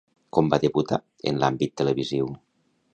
[0.37, 0.99] Com va debutar
[1.33, 2.37] en l'àmbit televisiu?